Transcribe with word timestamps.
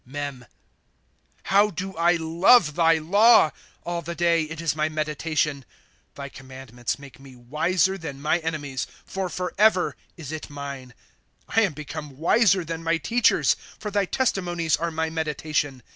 Mem. 0.03 0.45
8T 1.41 1.41
How 1.43 1.69
do 1.69 1.95
I 1.95 2.13
love 2.15 2.73
thy 2.73 2.95
law! 2.97 3.51
All 3.83 4.01
the 4.01 4.15
day 4.15 4.45
it 4.45 4.59
is 4.59 4.75
my 4.75 4.89
meditation. 4.89 5.57
98 5.57 5.65
Thy 6.15 6.29
commandments 6.29 6.97
make 6.97 7.19
me 7.19 7.35
wiser 7.35 7.99
than 7.99 8.19
my 8.19 8.39
enemiei 8.39 8.87
For 9.05 9.29
forever 9.29 9.95
is 10.17 10.31
it 10.31 10.49
mine. 10.49 10.95
99 11.49 11.55
I 11.55 11.61
am 11.67 11.73
become 11.73 12.17
wiser 12.17 12.65
than 12.65 12.81
my 12.83 12.97
teachers; 12.97 13.55
For 13.77 13.91
thy 13.91 14.05
testimonies 14.05 14.75
are 14.75 14.89
my 14.89 15.11
meditation. 15.11 15.83